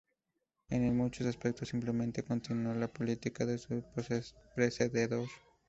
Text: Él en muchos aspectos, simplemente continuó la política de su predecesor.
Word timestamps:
Él 0.69 0.81
en 0.81 0.97
muchos 0.97 1.27
aspectos, 1.27 1.69
simplemente 1.69 2.23
continuó 2.23 2.73
la 2.73 2.91
política 2.91 3.45
de 3.45 3.59
su 3.59 3.83
predecesor. 4.55 5.27